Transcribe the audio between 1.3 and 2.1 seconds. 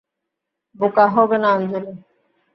না আঞ্জলি।